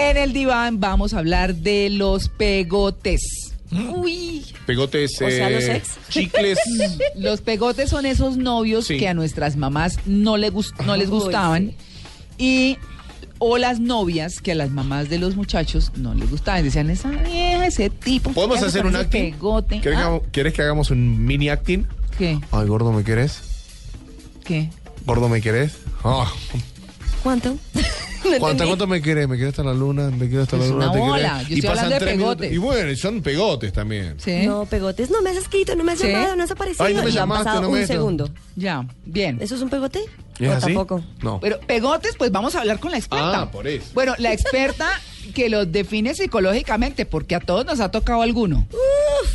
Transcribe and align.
En 0.00 0.16
el 0.16 0.32
diván 0.32 0.80
vamos 0.80 1.12
a 1.14 1.18
hablar 1.18 1.54
de 1.56 1.90
los 1.90 2.28
pegotes. 2.28 3.52
Uy. 3.94 4.44
Pegotes, 4.66 5.12
O 5.20 5.28
sea, 5.28 5.50
eh, 5.50 5.54
los 5.54 5.64
ex. 5.64 5.88
chicles. 6.08 6.58
Los 7.16 7.40
pegotes 7.42 7.90
son 7.90 8.06
esos 8.06 8.36
novios 8.36 8.86
Sí. 8.86 8.96
que 8.98 9.08
a 9.08 9.14
nuestras 9.14 9.56
mamás 9.56 9.98
no, 10.06 10.36
le 10.36 10.50
gus- 10.50 10.72
no 10.86 10.96
les 10.96 11.08
Uy, 11.08 11.18
gustaban 11.20 11.72
y 12.38 12.78
o 13.38 13.58
las 13.58 13.78
novias 13.80 14.40
que 14.40 14.52
a 14.52 14.54
las 14.54 14.70
mamás 14.70 15.08
de 15.10 15.18
los 15.18 15.36
muchachos 15.36 15.92
no 15.96 16.14
les 16.14 16.30
gustaban. 16.30 16.62
Decían, 16.64 16.88
esa 16.90 17.10
vieja, 17.10 17.66
ese 17.66 17.90
tipo. 17.90 18.30
¿Podemos 18.32 18.58
¿qué 18.58 18.66
hace 18.66 18.78
hacer 18.78 18.86
un 18.86 18.96
acting? 18.96 19.32
pegote? 19.32 19.80
¿Quieres, 19.80 19.82
que 19.82 19.96
¿Ah? 19.96 20.06
hagamos- 20.06 20.22
quieres 20.32 20.54
que 20.54 20.62
hagamos 20.62 20.90
un 20.90 21.24
mini 21.24 21.48
acting? 21.48 21.84
¿Qué? 22.16 22.38
Ay, 22.50 22.66
gordo, 22.68 22.92
¿me 22.92 23.04
querés? 23.04 23.40
¿Qué? 24.44 24.70
Gordo, 25.04 25.28
¿me 25.28 25.40
querés? 25.42 25.72
Ah. 26.04 26.30
¿Cuánto? 27.22 27.56
No 28.24 28.38
¿Cuánto. 28.40 28.66
¿Cuánto 28.66 28.86
me 28.88 29.00
querés? 29.00 29.28
¿Me 29.28 29.36
querés 29.36 29.50
hasta 29.50 29.62
la 29.64 29.72
luna? 29.72 30.10
¿Me 30.10 30.28
querés 30.28 30.42
hasta 30.44 30.56
la 30.56 30.66
luna? 30.66 30.86
una 30.86 30.92
¿Te 30.92 30.98
bola. 30.98 31.16
querés? 31.16 31.48
Yo 31.48 31.54
estoy 31.54 31.60
pasan 31.62 31.84
hablando 31.84 31.94
de 31.94 31.98
tres 32.00 32.16
minutos. 32.16 32.36
pegotes. 32.36 32.52
Y 32.52 32.58
bueno, 32.58 32.96
son 32.96 33.22
pegotes 33.22 33.72
también. 33.72 34.14
¿Sí? 34.18 34.46
No, 34.46 34.66
pegotes, 34.66 35.10
no 35.10 35.22
me 35.22 35.30
has 35.30 35.36
escrito, 35.36 35.74
no 35.76 35.84
me 35.84 35.92
has 35.92 35.98
¿Sí? 36.00 36.08
llamado, 36.08 36.36
no 36.36 36.42
has 36.44 36.50
aparecido. 36.50 36.84
Ay, 36.84 36.94
no 36.94 37.02
me 37.04 37.10
Y 37.10 37.12
ha 37.12 37.14
llamaste, 37.14 37.44
pasado 37.44 37.62
no 37.62 37.70
me 37.70 37.80
un 37.80 37.86
segundo. 37.86 38.28
Ya, 38.56 38.84
bien. 39.04 39.38
¿Eso 39.40 39.54
es 39.54 39.62
un 39.62 39.70
pegote? 39.70 40.00
¿Es 40.40 40.48
¿O 40.48 40.52
así? 40.52 40.66
tampoco? 40.66 41.02
No. 41.22 41.38
Pero 41.40 41.60
pegotes, 41.60 42.16
pues 42.18 42.30
vamos 42.32 42.54
a 42.54 42.60
hablar 42.60 42.80
con 42.80 42.90
la 42.90 42.98
experta. 42.98 43.42
Ah, 43.42 43.50
por 43.50 43.66
eso. 43.68 43.86
Bueno, 43.94 44.14
la 44.18 44.32
experta 44.32 44.88
que 45.34 45.48
los 45.48 45.70
define 45.70 46.14
psicológicamente, 46.14 47.06
porque 47.06 47.34
a 47.36 47.40
todos 47.40 47.64
nos 47.66 47.80
ha 47.80 47.90
tocado 47.90 48.22
alguno. 48.22 48.66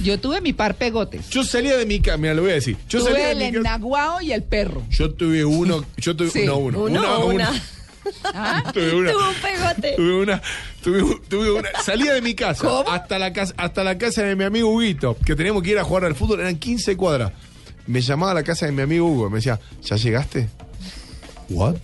Yo 0.01 0.19
tuve 0.19 0.41
mi 0.41 0.53
par 0.53 0.75
pegotes. 0.75 1.29
Yo 1.29 1.43
salía 1.43 1.77
de 1.77 1.85
mi 1.85 1.99
casa, 1.99 2.17
mira, 2.17 2.33
lo 2.33 2.41
voy 2.43 2.51
a 2.51 2.55
decir. 2.55 2.77
Yo 2.89 2.99
salía 2.99 3.15
tuve 3.15 3.25
de 3.25 3.31
el 3.31 3.37
mi 3.61 3.67
y 4.21 4.31
el 4.31 4.43
perro. 4.43 4.83
Yo 4.89 5.11
tuve 5.13 5.45
uno, 5.45 5.85
yo 5.97 6.15
tuve 6.15 6.29
Sí. 6.29 6.45
no, 6.45 6.57
uno. 6.57 6.79
¿Uno 6.83 7.17
o 7.19 7.27
una? 7.27 7.51
¿Ah? 8.33 8.63
Tuve 8.73 8.93
una. 8.95 9.11
Un 9.15 9.35
pegote. 9.41 9.93
Tuve 9.95 10.21
una, 10.23 10.41
tuve, 10.83 11.01
un- 11.03 11.21
tuve 11.29 11.51
una. 11.51 11.69
Salía 11.81 12.13
de 12.13 12.21
mi 12.21 12.33
casa 12.35 12.67
¿Cómo? 12.67 12.89
hasta 12.91 13.17
la 13.17 13.31
casa, 13.31 13.53
hasta 13.55 13.81
la 13.85 13.97
casa 13.97 14.23
de 14.23 14.35
mi 14.35 14.43
amigo 14.43 14.69
Huguito, 14.69 15.16
que 15.25 15.35
teníamos 15.38 15.63
que 15.63 15.69
ir 15.69 15.80
a 15.80 15.86
jugar 15.86 16.03
al 16.03 16.13
fútbol, 16.15 16.41
eran 16.41 16.58
15 16.58 16.97
cuadras. 16.97 17.31
Me 17.88 18.02
llamaba 18.02 18.31
a 18.33 18.36
la 18.36 18.43
casa 18.43 18.65
de 18.65 18.73
mi 18.73 18.81
amigo 18.81 19.05
Hugo, 19.08 19.30
me 19.30 19.38
decía, 19.38 19.58
¿ya 19.83 19.95
llegaste? 19.95 20.49
¿What? 21.49 21.75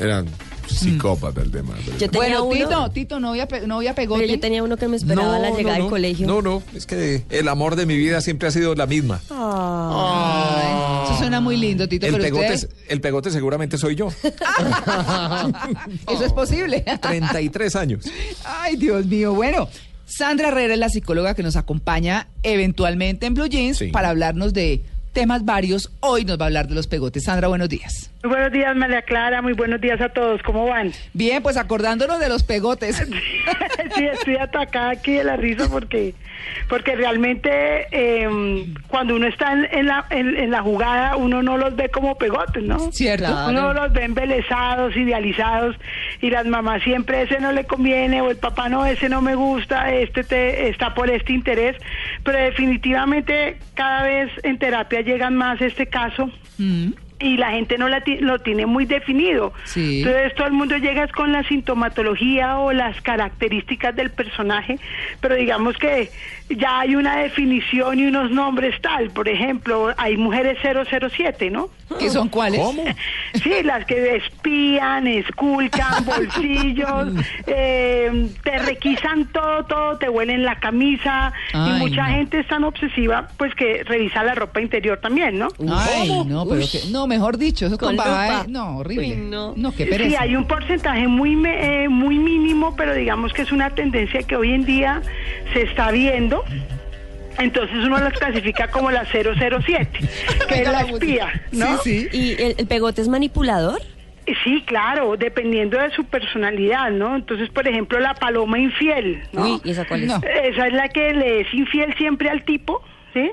Eran 0.00 0.26
psicópata 0.68 1.40
el 1.42 1.50
tema. 1.50 1.74
pero- 1.84 1.98
Yo 1.98 2.10
tenía 2.10 2.40
Bueno, 2.40 2.44
uno, 2.44 2.68
Tito, 2.68 2.90
Tito, 2.90 3.20
no 3.20 3.30
había, 3.30 3.48
no 3.66 3.76
había 3.76 3.94
pegote. 3.94 4.28
yo 4.28 4.40
tenía 4.40 4.62
uno 4.62 4.76
que 4.76 4.88
me 4.88 4.96
esperaba 4.96 5.36
a 5.36 5.38
la 5.38 5.50
llegada 5.50 5.78
del 5.78 5.88
colegio. 5.88 6.26
No, 6.26 6.42
no, 6.42 6.62
es 6.74 6.86
que 6.86 7.24
el 7.30 7.48
amor 7.48 7.76
de 7.76 7.86
mi 7.86 7.96
vida 7.96 8.20
siempre 8.20 8.48
ha 8.48 8.50
sido 8.50 8.74
la 8.74 8.86
misma. 8.86 9.20
Ah. 9.30 11.02
Ay, 11.02 11.08
eso 11.10 11.18
suena 11.18 11.40
muy 11.40 11.56
lindo, 11.56 11.88
Tito, 11.88 12.06
El 12.06 12.12
pero 12.12 12.24
pegote, 12.24 12.54
usted- 12.54 12.70
el 12.88 13.00
pegote 13.00 13.30
seguramente 13.30 13.78
soy 13.78 13.94
yo. 13.94 14.08
eso 16.10 16.24
es 16.24 16.32
posible. 16.32 16.84
33 17.00 17.76
años. 17.76 18.04
Ay, 18.44 18.76
Dios 18.76 19.06
mío. 19.06 19.34
Bueno, 19.34 19.68
Sandra 20.06 20.48
Herrera 20.48 20.74
es 20.74 20.80
la 20.80 20.88
psicóloga 20.88 21.34
que 21.34 21.42
nos 21.42 21.56
acompaña 21.56 22.28
eventualmente 22.42 23.26
en 23.26 23.34
Blue 23.34 23.46
Jeans 23.48 23.78
Sí. 23.78 23.88
para 23.88 24.10
hablarnos 24.10 24.52
de 24.52 24.82
temas 25.16 25.46
varios. 25.46 25.90
Hoy 26.00 26.26
nos 26.26 26.38
va 26.38 26.44
a 26.44 26.48
hablar 26.48 26.68
de 26.68 26.74
los 26.74 26.86
pegotes. 26.86 27.24
Sandra, 27.24 27.48
buenos 27.48 27.70
días. 27.70 28.12
Muy 28.22 28.34
buenos 28.34 28.52
días, 28.52 28.76
María 28.76 29.00
Clara. 29.00 29.40
Muy 29.40 29.54
buenos 29.54 29.80
días 29.80 29.98
a 30.02 30.10
todos. 30.10 30.42
¿Cómo 30.42 30.66
van? 30.66 30.92
Bien, 31.14 31.42
pues 31.42 31.56
acordándonos 31.56 32.20
de 32.20 32.28
los 32.28 32.42
pegotes. 32.42 32.96
sí, 33.96 34.04
estoy 34.04 34.36
atacada 34.36 34.90
aquí 34.90 35.12
de 35.12 35.24
la 35.24 35.36
risa 35.36 35.70
porque 35.70 36.12
porque 36.68 36.96
realmente 36.96 37.86
eh, 37.90 38.28
cuando 38.88 39.14
uno 39.14 39.26
está 39.26 39.52
en, 39.52 39.68
en 39.70 39.86
la, 39.86 40.04
en, 40.10 40.36
en 40.36 40.50
la 40.50 40.62
jugada 40.62 41.16
uno 41.16 41.42
no 41.42 41.56
los 41.56 41.76
ve 41.76 41.88
como 41.90 42.16
pegotes, 42.16 42.62
¿no? 42.62 42.92
¿Cierto? 42.92 43.32
Uno 43.48 43.72
los 43.72 43.92
ve 43.92 44.04
embelesados, 44.04 44.96
idealizados 44.96 45.76
y 46.20 46.30
las 46.30 46.46
mamás 46.46 46.82
siempre 46.82 47.22
ese 47.22 47.40
no 47.40 47.52
le 47.52 47.64
conviene 47.64 48.20
o 48.20 48.30
el 48.30 48.36
papá 48.36 48.68
no, 48.68 48.84
ese 48.84 49.08
no 49.08 49.22
me 49.22 49.34
gusta, 49.34 49.92
este 49.92 50.24
te, 50.24 50.68
está 50.68 50.94
por 50.94 51.10
este 51.10 51.32
interés, 51.32 51.76
pero 52.26 52.38
definitivamente 52.38 53.56
cada 53.74 54.02
vez 54.02 54.30
en 54.42 54.58
terapia 54.58 55.00
llegan 55.00 55.34
más 55.36 55.60
este 55.62 55.86
caso 55.86 56.30
Mm. 56.58 56.92
Y 57.18 57.36
la 57.36 57.50
gente 57.50 57.78
no 57.78 57.88
la 57.88 58.02
lo 58.20 58.38
tiene 58.40 58.66
muy 58.66 58.84
definido. 58.84 59.52
Sí. 59.64 59.98
Entonces 60.00 60.34
todo 60.34 60.46
el 60.46 60.52
mundo 60.52 60.76
llega 60.76 61.08
con 61.08 61.32
la 61.32 61.42
sintomatología 61.44 62.58
o 62.58 62.72
las 62.72 63.00
características 63.00 63.94
del 63.96 64.10
personaje, 64.10 64.78
pero 65.20 65.34
digamos 65.34 65.76
que 65.76 66.10
ya 66.48 66.80
hay 66.80 66.94
una 66.94 67.16
definición 67.16 67.98
y 67.98 68.06
unos 68.06 68.30
nombres 68.30 68.80
tal. 68.80 69.10
Por 69.10 69.28
ejemplo, 69.28 69.92
hay 69.96 70.16
mujeres 70.16 70.58
007, 70.62 71.50
¿no? 71.50 71.68
¿Qué 71.98 72.10
son 72.10 72.28
cuáles? 72.28 72.60
¿Cómo? 72.60 72.84
Sí, 73.42 73.62
las 73.62 73.84
que 73.84 74.16
espían, 74.16 75.06
esculcan, 75.06 76.04
bolsillos, 76.04 77.08
eh, 77.46 78.28
te 78.42 78.58
requisan 78.58 79.26
todo, 79.26 79.64
todo, 79.64 79.98
te 79.98 80.08
huelen 80.08 80.44
la 80.44 80.58
camisa 80.58 81.32
Ay, 81.52 81.70
y 81.70 81.78
mucha 81.78 82.08
no. 82.08 82.14
gente 82.16 82.40
es 82.40 82.48
tan 82.48 82.64
obsesiva 82.64 83.28
pues 83.36 83.54
que 83.54 83.84
revisa 83.84 84.24
la 84.24 84.34
ropa 84.34 84.60
interior 84.60 84.98
también, 84.98 85.38
¿no? 85.38 85.48
Ay, 85.68 86.24
no, 86.26 86.46
pero 86.46 86.60
Uy. 86.60 86.68
que, 86.68 86.80
no, 86.90 87.05
mejor 87.06 87.38
dicho, 87.38 87.66
eso 87.66 87.74
es 87.74 87.78
con 87.80 87.96
Con 87.96 88.04
de- 88.06 88.48
No, 88.48 88.78
horrible. 88.78 89.06
Uy, 89.08 89.16
no. 89.16 89.54
no, 89.56 89.72
qué 89.72 89.84
Sí, 89.84 89.90
pereza. 89.90 90.22
hay 90.22 90.36
un 90.36 90.46
porcentaje 90.46 91.06
muy 91.08 91.36
me- 91.36 91.84
eh, 91.84 91.88
muy 91.88 92.18
mínimo, 92.18 92.74
pero 92.76 92.94
digamos 92.94 93.32
que 93.32 93.42
es 93.42 93.52
una 93.52 93.70
tendencia 93.70 94.22
que 94.22 94.36
hoy 94.36 94.52
en 94.52 94.64
día 94.64 95.02
se 95.52 95.62
está 95.62 95.90
viendo. 95.90 96.44
Entonces 97.38 97.76
uno 97.84 97.98
las 97.98 98.14
clasifica 98.14 98.68
como 98.68 98.90
la 98.90 99.04
007, 99.04 99.88
que 99.98 100.04
es 100.06 100.48
Venga, 100.48 100.72
la 100.72 100.80
espía, 100.82 101.42
¿no? 101.52 101.78
Sí, 101.82 102.08
sí. 102.10 102.18
¿Y 102.38 102.42
el, 102.42 102.54
el 102.58 102.66
pegote 102.66 103.02
es 103.02 103.08
manipulador? 103.08 103.80
Sí, 104.42 104.64
claro, 104.66 105.16
dependiendo 105.16 105.78
de 105.78 105.90
su 105.90 106.04
personalidad, 106.04 106.90
¿no? 106.90 107.14
Entonces, 107.14 107.48
por 107.50 107.68
ejemplo, 107.68 108.00
la 108.00 108.14
paloma 108.14 108.58
infiel, 108.58 109.22
¿no? 109.32 109.42
Uy, 109.44 109.60
¿y 109.64 109.70
esa 109.70 109.84
cuál 109.86 110.02
es? 110.04 110.08
No. 110.08 110.16
Esa 110.16 110.66
es 110.66 110.72
la 110.72 110.88
que 110.88 111.12
le 111.12 111.42
es 111.42 111.54
infiel 111.54 111.94
siempre 111.96 112.30
al 112.30 112.42
tipo, 112.44 112.82
¿sí? 113.14 113.30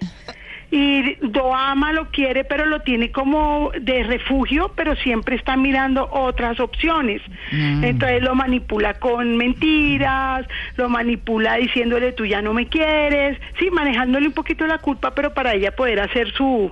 Y 0.75 1.17
lo 1.21 1.53
ama, 1.53 1.93
lo 1.93 2.09
quiere, 2.09 2.45
pero 2.45 2.65
lo 2.65 2.79
tiene 2.79 3.11
como 3.11 3.69
de 3.79 4.01
refugio, 4.01 4.71
pero 4.75 4.95
siempre 4.95 5.35
está 5.35 5.55
mirando 5.55 6.09
otras 6.11 6.59
opciones. 6.59 7.21
Mm. 7.51 7.83
Entonces 7.83 8.23
lo 8.23 8.33
manipula 8.33 8.95
con 8.95 9.37
mentiras, 9.37 10.47
lo 10.75 10.89
manipula 10.89 11.57
diciéndole 11.57 12.11
tú 12.13 12.25
ya 12.25 12.41
no 12.41 12.55
me 12.55 12.69
quieres, 12.69 13.37
sí, 13.59 13.69
manejándole 13.69 14.25
un 14.25 14.33
poquito 14.33 14.65
la 14.65 14.79
culpa, 14.79 15.13
pero 15.13 15.35
para 15.35 15.53
ella 15.53 15.75
poder 15.75 15.99
hacer 15.99 16.31
su 16.31 16.71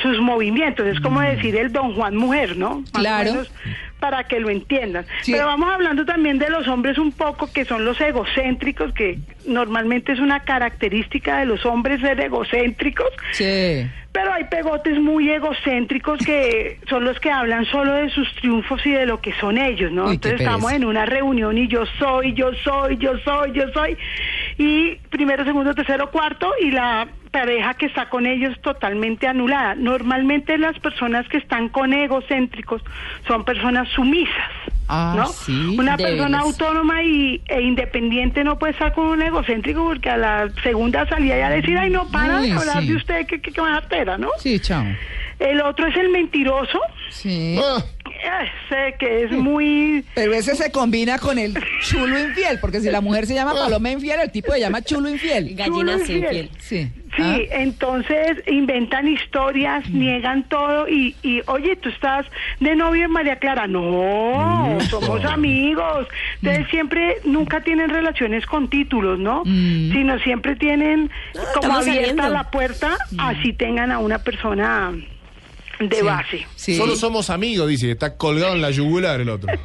sus 0.00 0.18
movimientos, 0.20 0.86
es 0.86 1.00
como 1.00 1.20
decir 1.20 1.56
el 1.56 1.72
don 1.72 1.94
Juan 1.94 2.16
mujer, 2.16 2.56
¿no? 2.56 2.80
Más 2.80 2.88
Mm. 2.92 3.00
Claro. 3.00 3.30
menos, 3.32 3.52
para 4.00 4.24
que 4.24 4.40
lo 4.40 4.50
entiendan. 4.50 5.04
Sí. 5.22 5.30
Pero 5.32 5.46
vamos 5.46 5.72
hablando 5.72 6.04
también 6.04 6.38
de 6.38 6.50
los 6.50 6.66
hombres 6.66 6.98
un 6.98 7.12
poco 7.12 7.52
que 7.52 7.64
son 7.64 7.84
los 7.84 8.00
egocéntricos, 8.00 8.92
que 8.94 9.18
normalmente 9.46 10.10
es 10.12 10.18
una 10.18 10.40
característica 10.40 11.38
de 11.38 11.46
los 11.46 11.64
hombres 11.64 12.00
ser 12.00 12.18
egocéntricos. 12.20 13.06
Sí. 13.30 13.86
Pero 14.10 14.32
hay 14.32 14.44
pegotes 14.44 14.98
muy 14.98 15.30
egocéntricos 15.30 16.18
que 16.18 16.78
son 16.88 17.04
los 17.04 17.18
que 17.20 17.30
hablan 17.30 17.64
solo 17.66 17.94
de 17.94 18.10
sus 18.10 18.30
triunfos 18.34 18.84
y 18.84 18.90
de 18.90 19.06
lo 19.06 19.20
que 19.20 19.32
son 19.34 19.56
ellos, 19.56 19.90
¿no? 19.92 20.06
Uy, 20.06 20.14
Entonces 20.14 20.40
estamos 20.40 20.72
en 20.72 20.84
una 20.84 21.06
reunión 21.06 21.56
y 21.56 21.68
yo 21.68 21.84
soy, 21.98 22.34
yo 22.34 22.50
soy, 22.64 22.96
yo 22.98 23.12
soy, 23.24 23.52
yo 23.52 23.68
soy. 23.72 23.96
Y 24.58 24.96
primero, 25.10 25.44
segundo, 25.44 25.72
tercero, 25.74 26.10
cuarto 26.10 26.52
y 26.60 26.72
la 26.72 27.06
pareja 27.32 27.74
que 27.74 27.86
está 27.86 28.08
con 28.08 28.26
ellos 28.26 28.54
totalmente 28.60 29.26
anulada. 29.26 29.74
Normalmente 29.74 30.56
las 30.58 30.78
personas 30.78 31.26
que 31.28 31.38
están 31.38 31.68
con 31.70 31.92
egocéntricos 31.92 32.82
son 33.26 33.44
personas 33.44 33.88
sumisas, 33.88 34.50
Ah, 34.88 35.14
¿no? 35.16 35.26
sí. 35.26 35.76
Una 35.78 35.96
persona 35.96 36.40
autónoma 36.40 37.02
y, 37.02 37.40
e 37.48 37.62
independiente 37.62 38.44
no 38.44 38.58
puede 38.58 38.74
estar 38.74 38.92
con 38.92 39.06
un 39.06 39.22
egocéntrico 39.22 39.82
porque 39.84 40.10
a 40.10 40.16
la 40.18 40.48
segunda 40.62 41.06
salida 41.08 41.38
ya 41.38 41.48
decir, 41.48 41.76
ay, 41.78 41.90
no 41.90 42.06
para 42.08 42.40
Uy, 42.40 42.50
de 42.50 42.52
hablar 42.52 42.82
sí. 42.82 42.88
de 42.88 42.96
usted, 42.96 43.26
que, 43.26 43.40
que, 43.40 43.50
que 43.52 43.60
más 43.60 43.82
espera, 43.82 44.18
¿no? 44.18 44.28
Sí, 44.38 44.60
chao. 44.60 44.84
El 45.38 45.60
otro 45.62 45.86
es 45.88 45.96
el 45.96 46.10
mentiroso, 46.10 46.78
Sí. 47.08 47.58
Ah, 47.58 47.82
ese 48.22 48.96
que 48.98 49.24
es 49.24 49.32
muy... 49.32 50.04
Pero 50.14 50.32
ese 50.34 50.54
se 50.54 50.70
combina 50.70 51.18
con 51.18 51.38
el 51.38 51.54
chulo 51.80 52.18
infiel, 52.18 52.58
porque 52.60 52.80
si 52.80 52.90
la 52.90 53.00
mujer 53.00 53.26
se 53.26 53.34
llama 53.34 53.52
paloma 53.54 53.90
infiel, 53.90 54.20
el 54.20 54.30
tipo 54.30 54.52
se 54.52 54.60
llama 54.60 54.82
chulo 54.82 55.08
infiel. 55.08 55.54
Gallina 55.54 55.98
Chulo 55.98 56.14
infiel. 56.14 56.50
Sí. 56.58 56.90
Sí, 57.16 57.22
Ah, 57.22 57.36
entonces 57.50 58.38
inventan 58.46 59.06
historias, 59.06 59.86
niegan 59.90 60.48
todo 60.48 60.88
y, 60.88 61.14
y, 61.22 61.42
oye, 61.46 61.76
tú 61.76 61.90
estás 61.90 62.24
de 62.58 62.74
novio 62.74 63.04
en 63.04 63.10
María 63.10 63.36
Clara. 63.36 63.66
No, 63.66 64.78
somos 64.88 65.22
amigos. 65.26 66.08
Entonces 66.40 66.66
siempre, 66.70 67.18
nunca 67.24 67.60
tienen 67.60 67.90
relaciones 67.90 68.46
con 68.46 68.70
títulos, 68.70 69.18
¿no? 69.18 69.42
Mm. 69.44 69.92
Sino 69.92 70.18
siempre 70.20 70.56
tienen 70.56 71.10
como 71.34 71.46
estamos 71.46 71.78
abierta 71.86 72.06
saliendo. 72.06 72.28
la 72.30 72.50
puerta, 72.50 72.96
así 73.18 73.52
tengan 73.52 73.92
a 73.92 73.98
una 73.98 74.18
persona 74.20 74.92
de 75.88 75.96
sí, 75.96 76.02
base. 76.02 76.46
Sí. 76.56 76.76
Solo 76.76 76.96
somos 76.96 77.30
amigos, 77.30 77.68
dice. 77.68 77.90
Está 77.90 78.16
colgado 78.16 78.54
en 78.54 78.62
la 78.62 78.70
yugular 78.70 79.20
el 79.20 79.28
otro. 79.28 79.52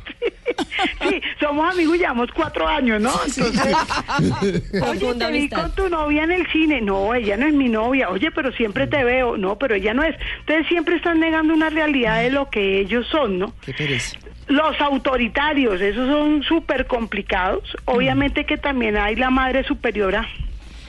Sí, 1.09 1.21
somos 1.39 1.73
amigos 1.73 1.95
y 1.95 1.99
llevamos 1.99 2.29
cuatro 2.33 2.67
años, 2.67 3.01
¿no? 3.01 3.11
Entonces, 3.25 3.75
oye, 4.81 5.13
te 5.15 5.31
vi 5.31 5.49
con 5.49 5.71
tu 5.73 5.89
novia 5.89 6.23
en 6.23 6.31
el 6.31 6.47
cine. 6.51 6.81
No, 6.81 7.13
ella 7.13 7.37
no 7.37 7.47
es 7.47 7.53
mi 7.53 7.69
novia. 7.69 8.09
Oye, 8.09 8.31
pero 8.31 8.51
siempre 8.51 8.87
te 8.87 9.03
veo. 9.03 9.37
No, 9.37 9.57
pero 9.57 9.75
ella 9.75 9.93
no 9.93 10.03
es. 10.03 10.15
Entonces 10.39 10.67
siempre 10.67 10.95
están 10.95 11.19
negando 11.19 11.53
una 11.53 11.69
realidad 11.69 12.21
de 12.21 12.31
lo 12.31 12.49
que 12.49 12.79
ellos 12.79 13.07
son, 13.11 13.39
¿no? 13.39 13.53
Qué 13.61 13.73
pereza. 13.73 14.17
Los 14.47 14.79
autoritarios, 14.81 15.79
esos 15.81 16.09
son 16.09 16.43
súper 16.43 16.87
complicados. 16.87 17.63
Obviamente 17.85 18.45
que 18.45 18.57
también 18.57 18.97
hay 18.97 19.15
la 19.15 19.29
madre 19.29 19.63
superiora 19.63 20.27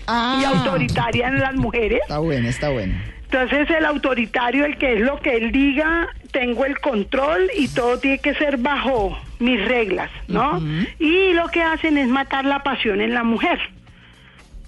Ah, 0.06 0.38
y 0.40 0.44
autoritaria 0.44 1.28
en 1.28 1.38
las 1.38 1.54
mujeres. 1.54 2.00
Está 2.02 2.18
bueno, 2.18 2.48
está 2.48 2.70
bueno. 2.70 2.94
Entonces 3.30 3.68
el 3.70 3.84
autoritario, 3.84 4.64
el 4.64 4.78
que 4.78 4.94
es 4.94 5.00
lo 5.00 5.20
que 5.20 5.36
él 5.36 5.52
diga, 5.52 6.08
tengo 6.32 6.64
el 6.64 6.78
control 6.80 7.50
y 7.56 7.68
todo 7.68 7.98
tiene 7.98 8.18
que 8.20 8.34
ser 8.34 8.56
bajo 8.56 9.18
mis 9.38 9.62
reglas, 9.66 10.10
¿no? 10.28 10.60
Y 10.98 11.32
lo 11.34 11.48
que 11.48 11.62
hacen 11.62 11.98
es 11.98 12.08
matar 12.08 12.44
la 12.46 12.62
pasión 12.62 13.00
en 13.02 13.12
la 13.12 13.24
mujer. 13.24 13.58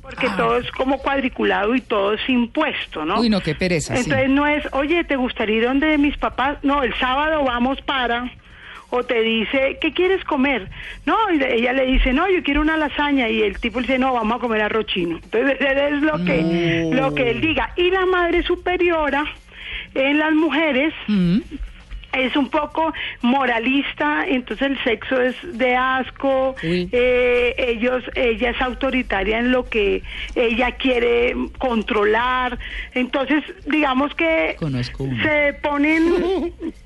Porque 0.03 0.27
Ah. 0.27 0.35
todo 0.37 0.57
es 0.59 0.71
como 0.73 0.99
cuadriculado 0.99 1.75
y 1.75 1.81
todo 1.81 2.15
es 2.15 2.29
impuesto, 2.29 3.05
¿no? 3.05 3.21
Uy, 3.21 3.31
no, 3.31 3.41
qué 3.41 3.55
pereza. 3.55 3.95
sí. 3.97 4.03
Entonces 4.05 4.29
no 4.29 4.47
es, 4.47 4.65
oye, 4.73 5.05
¿te 5.05 5.17
gustaría 5.17 5.57
ir 5.57 5.65
donde 5.65 5.97
mis 5.99 6.17
papás? 6.19 6.59
No, 6.63 6.83
el 6.83 6.95
sábado 6.99 7.43
vamos 7.45 7.81
para... 7.83 8.31
O 8.91 9.05
te 9.05 9.21
dice, 9.23 9.79
¿qué 9.81 9.93
quieres 9.93 10.25
comer? 10.25 10.69
No, 11.07 11.17
y 11.33 11.43
ella 11.43 11.73
le 11.73 11.87
dice, 11.87 12.13
no, 12.13 12.29
yo 12.29 12.43
quiero 12.43 12.61
una 12.61 12.77
lasaña. 12.77 13.29
Y 13.29 13.43
el 13.43 13.59
tipo 13.59 13.81
dice, 13.81 13.99
no, 13.99 14.13
vamos 14.13 14.39
a 14.39 14.41
comer 14.41 14.63
arroz 14.63 14.87
chino. 14.87 15.21
Entonces 15.23 15.57
es 15.61 16.03
lo 16.03 16.25
que, 16.25 16.91
lo 16.93 17.15
que 17.15 17.31
él 17.31 17.41
diga. 17.41 17.73
Y 17.77 17.91
la 17.91 18.05
madre 18.07 18.43
superiora 18.43 19.25
en 19.95 20.19
las 20.19 20.33
mujeres 20.33 20.93
Mm. 21.07 21.39
es 22.13 22.37
un 22.37 22.49
poco 22.49 22.93
moralista, 23.23 24.25
entonces 24.27 24.69
el 24.69 24.83
sexo 24.83 25.21
es 25.21 25.37
de 25.57 25.77
asco, 25.77 26.57
eh, 26.63 27.55
ellos, 27.57 28.03
ella 28.17 28.51
es 28.51 28.61
autoritaria 28.61 29.39
en 29.39 29.53
lo 29.53 29.69
que 29.69 30.03
ella 30.35 30.73
quiere 30.73 31.35
controlar, 31.59 32.59
entonces 32.95 33.45
digamos 33.67 34.15
que 34.17 34.57
se 35.23 35.55
ponen 35.63 36.53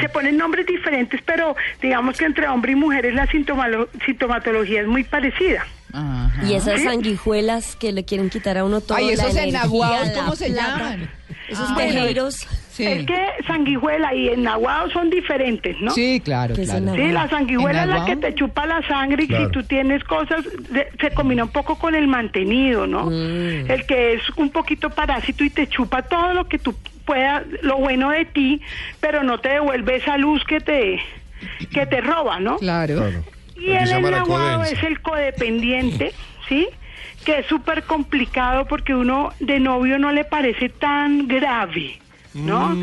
se 0.00 0.08
ponen 0.08 0.36
nombres 0.36 0.66
diferentes, 0.66 1.20
pero 1.24 1.54
digamos 1.80 2.16
que 2.16 2.24
entre 2.24 2.48
hombre 2.48 2.72
y 2.72 2.74
mujeres 2.74 3.14
la 3.14 3.26
sintomalo- 3.28 3.88
sintomatología 4.04 4.80
es 4.82 4.86
muy 4.86 5.04
parecida. 5.04 5.66
Ajá. 5.92 6.44
Y 6.44 6.54
esas 6.54 6.82
sanguijuelas 6.82 7.76
que 7.76 7.92
le 7.92 8.04
quieren 8.04 8.28
quitar 8.28 8.58
a 8.58 8.64
uno 8.64 8.80
todo. 8.80 8.98
Ay, 8.98 9.10
esos 9.10 9.34
enaguados, 9.36 10.10
¿cómo 10.10 10.36
se 10.36 10.50
plata, 10.50 10.76
llaman? 10.78 11.10
Esos 11.48 11.70
Ah, 11.70 11.74
tejeros. 11.78 12.46
Sí. 12.78 12.86
Es 12.86 13.06
que 13.06 13.18
sanguijuela 13.44 14.14
y 14.14 14.28
enaguado 14.28 14.88
son 14.90 15.10
diferentes, 15.10 15.80
¿no? 15.80 15.90
Sí, 15.90 16.20
claro, 16.24 16.54
claro. 16.54 16.94
Sí, 16.94 17.08
la 17.10 17.28
sanguijuela 17.28 17.82
es 17.82 17.88
la 17.88 18.04
que 18.04 18.14
te 18.16 18.34
chupa 18.36 18.66
la 18.66 18.80
sangre 18.86 19.24
y 19.24 19.26
Claro. 19.26 19.46
si 19.46 19.50
tú 19.52 19.62
tienes 19.64 20.04
cosas, 20.04 20.44
de- 20.70 20.86
se 21.00 21.10
combina 21.10 21.42
un 21.42 21.50
poco 21.50 21.76
con 21.76 21.96
el 21.96 22.06
mantenido, 22.06 22.86
¿no? 22.86 23.06
Mm. 23.06 23.68
El 23.68 23.84
que 23.86 24.14
es 24.14 24.22
un 24.36 24.50
poquito 24.50 24.90
parásito 24.90 25.42
y 25.42 25.50
te 25.50 25.66
chupa 25.66 26.02
todo 26.02 26.32
lo 26.34 26.46
que 26.46 26.58
tú 26.60 26.72
puedas, 27.04 27.42
lo 27.62 27.78
bueno 27.78 28.10
de 28.10 28.26
ti, 28.26 28.60
pero 29.00 29.24
no 29.24 29.38
te 29.38 29.48
devuelve 29.48 29.96
esa 29.96 30.16
luz 30.16 30.44
que 30.44 30.60
te, 30.60 31.00
que 31.72 31.84
te 31.86 32.00
roba, 32.00 32.38
¿no? 32.38 32.58
Claro. 32.58 32.94
Claro. 32.96 33.24
Y 33.56 33.70
el 33.72 34.22
codencia. 34.22 34.72
es 34.78 34.82
el 34.84 35.00
codependiente, 35.00 36.12
¿sí? 36.48 36.68
Que 37.24 37.40
es 37.40 37.46
súper 37.46 37.82
complicado 37.82 38.66
porque 38.66 38.94
uno 38.94 39.32
de 39.40 39.58
novio 39.58 39.98
no 39.98 40.12
le 40.12 40.22
parece 40.24 40.68
tan 40.68 41.26
grave, 41.26 41.98
¿no? 42.44 42.70
Mm. 42.70 42.78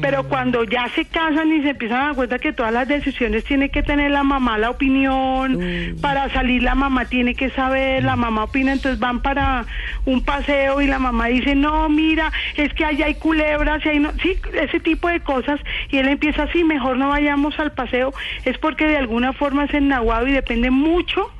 Pero 0.00 0.24
cuando 0.24 0.64
ya 0.64 0.88
se 0.94 1.04
casan 1.04 1.52
y 1.52 1.62
se 1.62 1.70
empiezan 1.70 2.00
a 2.00 2.04
dar 2.06 2.14
cuenta 2.14 2.38
que 2.38 2.52
todas 2.52 2.72
las 2.72 2.88
decisiones 2.88 3.44
tiene 3.44 3.70
que 3.70 3.82
tener 3.82 4.10
la 4.10 4.22
mamá 4.22 4.58
la 4.58 4.70
opinión, 4.70 5.58
para 6.00 6.28
salir 6.30 6.62
la 6.62 6.74
mamá 6.74 7.06
tiene 7.06 7.34
que 7.34 7.50
saber, 7.50 8.04
la 8.04 8.16
mamá 8.16 8.44
opina, 8.44 8.72
entonces 8.72 8.98
van 8.98 9.20
para 9.20 9.66
un 10.04 10.24
paseo 10.24 10.80
y 10.80 10.86
la 10.86 10.98
mamá 10.98 11.26
dice, 11.26 11.54
no, 11.54 11.88
mira, 11.88 12.32
es 12.56 12.72
que 12.74 12.84
allá 12.84 13.06
hay 13.06 13.14
culebras 13.14 13.84
y 13.84 13.88
hay 13.88 13.98
no, 13.98 14.12
sí, 14.22 14.38
ese 14.54 14.80
tipo 14.80 15.08
de 15.08 15.20
cosas, 15.20 15.60
y 15.90 15.98
él 15.98 16.08
empieza 16.08 16.44
así, 16.44 16.64
mejor 16.64 16.96
no 16.96 17.08
vayamos 17.08 17.58
al 17.58 17.72
paseo, 17.72 18.12
es 18.44 18.58
porque 18.58 18.86
de 18.86 18.96
alguna 18.96 19.32
forma 19.32 19.64
es 19.64 19.74
ennaguado 19.74 20.26
y 20.26 20.32
depende 20.32 20.70
mucho 20.70 21.30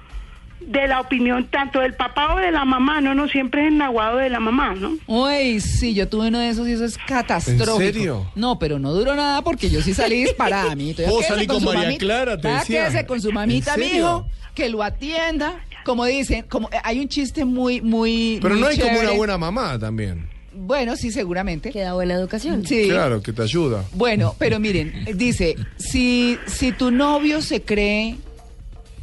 de 0.66 0.88
la 0.88 1.00
opinión 1.00 1.46
tanto 1.48 1.80
del 1.80 1.94
papá 1.94 2.34
o 2.34 2.38
de 2.38 2.50
la 2.50 2.64
mamá, 2.64 3.00
no, 3.00 3.14
no 3.14 3.28
siempre 3.28 3.62
es 3.62 3.68
ennaguado 3.68 4.18
de 4.18 4.28
la 4.28 4.40
mamá, 4.40 4.74
¿no? 4.74 4.98
Uy, 5.06 5.60
sí, 5.60 5.94
yo 5.94 6.08
tuve 6.08 6.28
uno 6.28 6.40
de 6.40 6.48
esos 6.48 6.66
y 6.68 6.72
eso 6.72 6.84
es 6.84 6.98
catastrófico. 6.98 7.80
¿En 7.80 7.94
serio? 7.94 8.30
No, 8.34 8.58
pero 8.58 8.78
no 8.78 8.92
duró 8.92 9.14
nada 9.14 9.42
porque 9.42 9.70
yo 9.70 9.80
sí 9.80 9.94
salí 9.94 10.24
disparada, 10.24 10.72
amiguito. 10.72 11.04
Vos 11.06 11.24
salí 11.26 11.46
con 11.46 11.60
su 11.60 11.66
María 11.66 11.82
mamita. 11.82 12.04
Clara, 12.04 12.40
te 12.40 12.48
decía. 12.48 12.84
quédese 12.84 13.06
con 13.06 13.20
su 13.20 13.32
mamita, 13.32 13.76
mijo, 13.76 14.26
que 14.54 14.68
lo 14.68 14.82
atienda. 14.82 15.64
Como 15.84 16.04
dicen, 16.04 16.44
como 16.48 16.68
eh, 16.72 16.80
hay 16.82 16.98
un 16.98 17.08
chiste 17.08 17.44
muy, 17.44 17.80
muy. 17.80 18.40
Pero 18.42 18.54
muy 18.54 18.60
no 18.60 18.66
hay 18.66 18.78
como 18.78 18.98
una 18.98 19.12
buena 19.12 19.38
mamá 19.38 19.78
también. 19.78 20.28
Bueno, 20.52 20.96
sí, 20.96 21.12
seguramente. 21.12 21.70
Que 21.70 21.80
da 21.80 21.92
buena 21.92 22.14
educación. 22.14 22.66
Sí. 22.66 22.88
Claro, 22.88 23.22
que 23.22 23.32
te 23.32 23.42
ayuda. 23.42 23.84
Bueno, 23.92 24.34
pero 24.38 24.58
miren, 24.58 25.06
dice, 25.14 25.54
si, 25.76 26.38
si 26.46 26.72
tu 26.72 26.90
novio 26.90 27.42
se 27.42 27.62
cree 27.62 28.16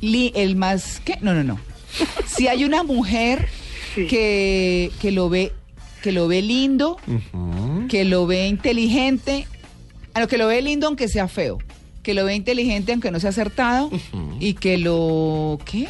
li- 0.03 0.31
el 0.35 0.55
más... 0.55 1.01
¿Qué? 1.05 1.17
No, 1.21 1.33
no, 1.33 1.43
no. 1.43 1.59
Si 2.27 2.47
hay 2.47 2.63
una 2.65 2.83
mujer 2.83 3.47
Sí. 3.95 4.07
que, 4.07 4.91
que 4.99 5.11
lo 5.11 5.29
ve 5.29 5.51
que 6.01 6.11
lo 6.11 6.27
ve 6.27 6.41
lindo, 6.41 6.97
que 7.89 8.03
lo 8.05 8.25
ve 8.27 8.47
inteligente, 8.47 9.45
a 10.15 10.19
lo 10.19 10.27
que 10.27 10.37
lo 10.37 10.47
ve 10.47 10.61
lindo 10.63 10.87
aunque 10.87 11.07
sea 11.07 11.27
feo, 11.27 11.59
que 12.01 12.13
lo 12.15 12.25
ve 12.25 12.33
inteligente 12.35 12.91
aunque 12.91 13.09
no 13.11 13.19
sea 13.19 13.29
acertado 13.29 13.89
y 14.39 14.55
que 14.55 14.77
lo 14.79 15.59
¿qué? 15.63 15.87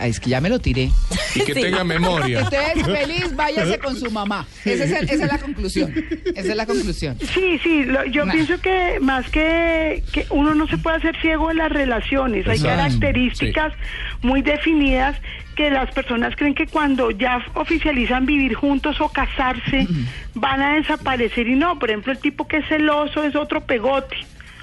Ay, 0.00 0.10
es 0.10 0.18
que 0.20 0.30
ya 0.30 0.40
me 0.40 0.48
lo 0.48 0.58
tiré. 0.58 0.90
Y 1.34 1.40
que 1.44 1.54
Sí. 1.54 1.60
tenga 1.62 1.84
memoria. 1.84 2.40
Entonces, 2.40 2.86
feliz, 2.86 3.36
váyase 3.36 3.78
con 3.78 3.94
su 3.96 4.10
mamá. 4.10 4.46
Esa 4.64 4.84
es, 4.84 4.92
el- 4.92 5.04
esa 5.10 5.24
es 5.24 5.32
la 5.32 5.38
conclusión. 5.38 5.94
Esa 6.34 6.48
es 6.50 6.56
la 6.56 6.66
conclusión. 6.66 7.18
Sí, 7.34 7.58
sí, 7.62 7.84
lo- 7.84 8.04
yo 8.06 8.24
Nah. 8.24 8.32
pienso 8.32 8.60
que 8.60 8.98
más 9.00 9.28
que, 9.30 10.02
que 10.12 10.26
uno 10.30 10.54
no 10.54 10.66
se 10.68 10.78
puede 10.78 10.96
hacer 10.96 11.20
ciego 11.20 11.50
en 11.50 11.58
las 11.58 11.70
relaciones, 11.70 12.46
hay 12.48 12.56
Exacto, 12.56 12.76
características 12.76 13.72
muy 14.22 14.42
definidas 14.42 15.16
que 15.56 15.68
las 15.70 15.90
personas 15.92 16.34
creen 16.36 16.54
que 16.54 16.66
cuando 16.66 17.10
ya 17.10 17.44
oficializan 17.54 18.24
vivir 18.24 18.54
juntos 18.54 19.00
o 19.00 19.08
casarse 19.10 19.86
van 20.34 20.62
a 20.62 20.74
desaparecer 20.76 21.46
y 21.48 21.54
no, 21.54 21.78
por 21.78 21.90
ejemplo 21.90 22.12
el 22.12 22.18
tipo 22.18 22.48
que 22.48 22.58
es 22.58 22.68
celoso 22.68 23.22
es 23.24 23.36
otro 23.36 23.60
pegote. 23.60 24.16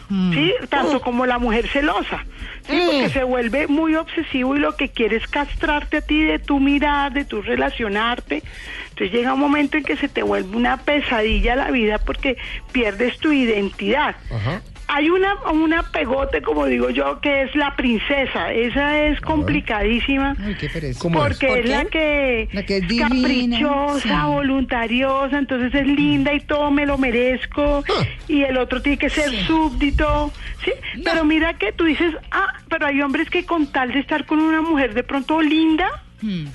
¿Sí? 0.09 0.53
Tanto 0.69 1.01
como 1.01 1.25
la 1.25 1.37
mujer 1.37 1.67
celosa. 1.67 2.23
¿sí? 2.67 2.79
Porque 2.85 3.09
se 3.09 3.23
vuelve 3.23 3.67
muy 3.67 3.95
obsesivo 3.95 4.55
y 4.55 4.59
lo 4.59 4.75
que 4.75 4.89
quiere 4.89 5.17
es 5.17 5.27
castrarte 5.27 5.97
a 5.97 6.01
ti 6.01 6.23
de 6.23 6.39
tu 6.39 6.59
mirar, 6.59 7.11
de 7.13 7.25
tu 7.25 7.41
relacionarte. 7.41 8.43
Entonces 8.89 9.11
llega 9.11 9.33
un 9.33 9.39
momento 9.39 9.77
en 9.77 9.83
que 9.83 9.97
se 9.97 10.07
te 10.07 10.23
vuelve 10.23 10.55
una 10.55 10.77
pesadilla 10.77 11.55
la 11.55 11.71
vida 11.71 11.97
porque 11.97 12.37
pierdes 12.71 13.17
tu 13.19 13.31
identidad. 13.31 14.15
Ajá. 14.31 14.61
Hay 14.89 15.09
una, 15.09 15.35
una 15.51 15.83
pegote, 15.83 16.41
como 16.41 16.65
digo 16.65 16.89
yo, 16.89 17.19
que 17.19 17.43
es 17.43 17.55
la 17.55 17.75
princesa. 17.75 18.53
Esa 18.53 18.99
es 19.07 19.19
complicadísima. 19.19 20.35
Ay, 20.41 20.55
qué 20.55 20.69
pereza. 20.69 20.99
¿Cómo 21.01 21.19
es? 21.19 21.27
Porque 21.27 21.47
¿Por 21.47 21.57
es 21.59 21.69
la 21.69 21.85
que, 21.85 22.47
La 22.53 22.63
que 22.65 22.77
es 22.77 22.87
divina, 22.87 23.09
caprichosa, 23.09 23.99
sí. 24.21 24.25
voluntariosa, 24.31 25.37
entonces 25.37 25.73
es 25.75 25.87
linda 25.87 26.33
y 26.33 26.39
todo 26.39 26.71
me 26.71 26.85
lo 26.85 26.97
merezco. 26.97 27.83
Y 28.27 28.43
el 28.43 28.57
otro 28.57 28.81
tiene 28.81 28.97
que 28.97 29.09
ser 29.09 29.29
súbdito. 29.45 30.31
¿sí? 30.63 30.71
Pero 31.03 31.25
mira 31.25 31.55
que 31.55 31.71
tú 31.73 31.83
dices, 31.83 32.13
ah, 32.31 32.53
pero 32.69 32.87
hay 32.87 33.01
hombres 33.01 33.29
que 33.29 33.45
con 33.45 33.67
tal 33.67 33.91
de 33.91 33.99
estar 33.99 34.25
con 34.25 34.39
una 34.39 34.61
mujer 34.61 34.93
de 34.93 35.03
pronto 35.03 35.41
linda, 35.41 35.87
Hmm. 36.21 36.47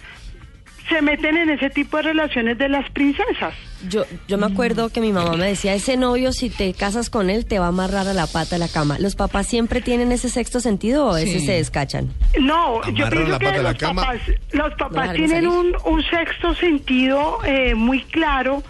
se 0.88 1.00
meten 1.02 1.37
en 1.37 1.50
ese 1.50 1.71
tipo 1.71 1.97
de 1.99 2.02
relaciones 2.02 2.59
de 2.59 2.68
las 2.68 2.90
princesas. 2.90 3.54
Yo, 3.88 4.04
yo 4.28 4.38
me 4.38 4.46
acuerdo 4.46 4.88
que 4.90 5.00
mi 5.00 5.12
mamá 5.12 5.36
me 5.36 5.46
decía, 5.46 5.74
ese 5.74 5.96
novio 5.96 6.32
si 6.32 6.50
te 6.50 6.72
casas 6.74 7.10
con 7.10 7.30
él 7.30 7.46
te 7.46 7.58
va 7.58 7.66
a 7.66 7.68
amarrar 7.68 8.06
a 8.08 8.14
la 8.14 8.26
pata 8.26 8.56
de 8.56 8.58
la 8.58 8.68
cama. 8.68 8.98
¿Los 8.98 9.14
papás 9.16 9.46
siempre 9.46 9.80
tienen 9.80 10.12
ese 10.12 10.28
sexto 10.28 10.60
sentido 10.60 11.06
o 11.06 11.12
a 11.12 11.16
veces 11.16 11.40
Sí. 11.40 11.46
se 11.46 11.52
descachan? 11.52 12.12
No, 12.40 12.80
yo 12.92 13.08
pienso 13.08 13.28
la 13.30 13.38
que 13.38 13.44
pata 13.46 13.56
de 13.58 13.62
la 13.62 13.70
los 13.72 13.78
cama. 13.80 14.02
papás, 14.02 14.20
los 14.52 14.74
papás 14.74 14.92
dejarme 15.12 15.14
tienen 15.18 15.46
un, 15.48 15.72
un 15.84 16.02
sexto 16.04 16.54
sentido 16.54 17.38
eh, 17.44 17.74
muy 17.74 18.02
claro. 18.04 18.62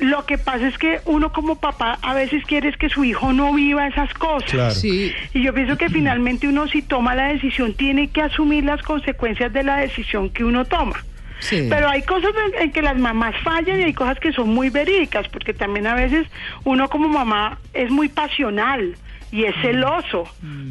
Lo 0.00 0.24
que 0.24 0.38
pasa 0.38 0.68
es 0.68 0.78
que 0.78 1.00
uno 1.04 1.32
como 1.32 1.56
papá 1.56 1.98
a 2.02 2.14
veces 2.14 2.44
quiere 2.46 2.68
es 2.68 2.76
que 2.76 2.88
su 2.88 3.02
hijo 3.04 3.32
no 3.32 3.52
viva 3.52 3.88
esas 3.88 4.14
cosas. 4.14 4.48
Claro. 4.50 4.74
Sí. 4.74 5.12
Y 5.34 5.42
yo 5.42 5.52
pienso 5.52 5.76
que 5.76 5.88
finalmente 5.88 6.46
uno 6.46 6.68
si 6.68 6.80
toma 6.82 7.16
la 7.16 7.24
decisión 7.32 7.74
tiene 7.74 8.08
que 8.08 8.22
asumir 8.22 8.64
las 8.64 8.82
consecuencias 8.82 9.52
de 9.52 9.64
la 9.64 9.78
decisión 9.78 10.30
que 10.30 10.44
uno 10.44 10.64
toma. 10.64 11.04
Sí. 11.40 11.66
Pero 11.68 11.88
hay 11.88 12.02
cosas 12.02 12.32
en, 12.54 12.62
en 12.62 12.72
que 12.72 12.82
las 12.82 12.96
mamás 12.96 13.34
fallan 13.42 13.80
y 13.80 13.84
hay 13.84 13.94
cosas 13.94 14.18
que 14.20 14.32
son 14.32 14.50
muy 14.50 14.70
verídicas, 14.70 15.28
porque 15.28 15.52
también 15.52 15.86
a 15.86 15.94
veces 15.94 16.26
uno 16.64 16.88
como 16.88 17.08
mamá 17.08 17.58
es 17.72 17.90
muy 17.90 18.08
pasional 18.08 18.94
y 19.32 19.44
es 19.44 19.54
celoso, 19.62 20.24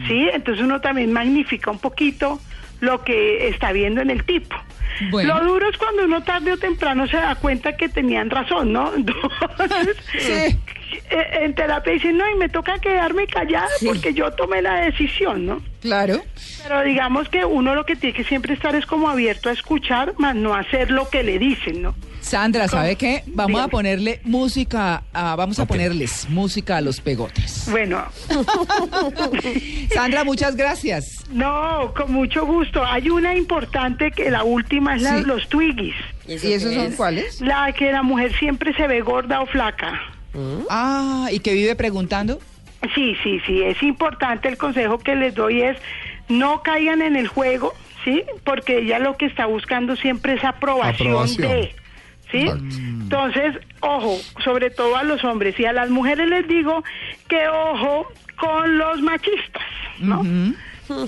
¿sí? 0.07 0.29
Entonces 0.33 0.63
uno 0.63 0.81
también 0.81 1.13
magnifica 1.13 1.71
un 1.71 1.79
poquito 1.79 2.39
lo 2.81 3.03
que 3.03 3.47
está 3.47 3.71
viendo 3.71 4.01
en 4.01 4.09
el 4.09 4.23
tipo. 4.23 4.55
Bueno. 5.11 5.37
Lo 5.39 5.45
duro 5.45 5.69
es 5.69 5.77
cuando 5.77 6.03
uno 6.03 6.23
tarde 6.23 6.51
o 6.51 6.57
temprano 6.57 7.07
se 7.07 7.15
da 7.17 7.35
cuenta 7.35 7.77
que 7.77 7.87
tenían 7.87 8.29
razón, 8.29 8.73
¿no? 8.73 8.93
Entonces, 8.97 9.97
Sí. 10.17 10.59
Eh, 11.09 11.39
en 11.41 11.53
terapia 11.55 11.93
dicen, 11.93 12.17
no, 12.17 12.29
y 12.29 12.35
me 12.37 12.49
toca 12.49 12.79
quedarme 12.79 13.27
callada 13.27 13.67
Sí. 13.79 13.87
porque 13.87 14.13
yo 14.13 14.31
tomé 14.31 14.61
la 14.61 14.75
decisión, 14.81 15.45
¿no? 15.45 15.61
Claro. 15.81 16.21
Pero 16.63 16.81
digamos 16.83 17.29
que 17.29 17.45
uno 17.45 17.73
lo 17.75 17.85
que 17.85 17.95
tiene 17.95 18.15
que 18.15 18.23
siempre 18.25 18.53
estar 18.53 18.75
es 18.75 18.85
como 18.85 19.09
abierto 19.09 19.49
a 19.49 19.53
escuchar, 19.53 20.13
más 20.17 20.35
no 20.35 20.53
hacer 20.53 20.91
lo 20.91 21.09
que 21.09 21.23
le 21.23 21.39
dicen, 21.39 21.81
¿no? 21.81 21.95
Sandra, 22.21 22.67
¿sabe 22.67 22.97
qué? 22.97 23.23
Vamos 23.27 23.61
a 23.61 23.69
ponerle 23.69 24.19
música, 24.25 25.03
a- 25.13 25.35
vamos 25.37 25.57
a 25.59 25.65
ponerles 25.65 26.27
música 26.29 26.75
a 26.77 26.81
los 26.81 26.99
pegotes. 26.99 27.67
Bueno, 27.71 28.03
Sandra, 29.93 30.23
muchas 30.23 30.55
gracias. 30.55 31.23
no, 31.31 31.93
con 31.95 32.11
mucho 32.11 32.45
gusto. 32.45 32.85
Hay 32.85 33.09
una 33.09 33.35
importante 33.35 34.11
que 34.11 34.29
la 34.29 34.43
última 34.43 34.95
es 34.95 35.01
la 35.01 35.13
de 35.13 35.19
Sí. 35.21 35.25
los 35.27 35.47
Twiggies. 35.49 35.95
¿Y 36.27 36.33
esos 36.53 36.73
son 36.73 36.91
cuáles? 36.91 37.41
La 37.41 37.71
que 37.71 37.91
la 37.91 38.03
mujer 38.03 38.37
siempre 38.37 38.73
se 38.75 38.85
ve 38.87 39.01
gorda 39.01 39.41
o 39.41 39.45
flaca. 39.47 39.99
Ah, 40.69 41.27
¿y 41.31 41.39
que 41.39 41.53
vive 41.53 41.75
preguntando? 41.75 42.39
Sí, 42.95 43.15
sí, 43.23 43.41
sí, 43.45 43.61
es 43.63 43.81
importante 43.83 44.47
el 44.47 44.57
consejo 44.57 44.99
que 44.99 45.15
les 45.15 45.35
doy 45.35 45.61
es 45.61 45.77
no 46.29 46.61
caigan 46.63 47.01
en 47.01 47.15
el 47.15 47.27
juego, 47.27 47.73
¿sí? 48.05 48.23
Porque 48.45 48.79
ella 48.79 48.99
lo 48.99 49.17
que 49.17 49.25
está 49.25 49.45
buscando 49.47 49.95
siempre 49.95 50.33
es 50.33 50.43
aprobación, 50.43 51.07
Aprobación. 51.09 51.51
de, 51.51 51.75
¿sí? 52.31 52.47
Entonces, 53.01 53.55
ojo, 53.81 54.17
sobre 54.43 54.69
todo 54.69 54.95
a 54.95 55.03
los 55.03 55.23
hombres 55.23 55.59
y 55.59 55.65
a 55.65 55.73
las 55.73 55.89
mujeres 55.89 56.29
les 56.29 56.47
digo 56.47 56.83
que 57.27 57.47
ojo 57.47 58.07
con 58.39 58.77
los 58.77 59.01
machistas, 59.01 59.63
¿no? 59.99 60.21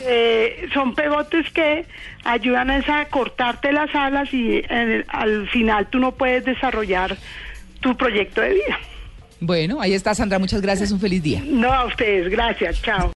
Eh, 0.03 0.67
son 0.73 0.93
pegotes 0.93 1.49
que 1.53 1.85
ayudan 2.23 2.69
a, 2.69 2.77
esa- 2.77 2.99
a 3.01 3.05
cortarte 3.05 3.71
las 3.71 3.93
alas 3.95 4.31
y 4.33 4.61
eh, 4.69 5.05
al 5.07 5.47
final 5.49 5.87
tú 5.87 5.99
no 5.99 6.11
puedes 6.13 6.43
desarrollar 6.43 7.17
tu 7.79 7.95
proyecto 7.97 8.41
de 8.41 8.53
vida. 8.55 8.79
Bueno, 9.43 9.81
ahí 9.81 9.93
está 9.93 10.13
Sandra, 10.13 10.37
muchas 10.37 10.61
gracias, 10.61 10.91
un 10.91 10.99
feliz 10.99 11.23
día. 11.23 11.41
No 11.43 11.73
a 11.73 11.87
ustedes, 11.87 12.29
gracias, 12.29 12.79
chao. 12.83 13.09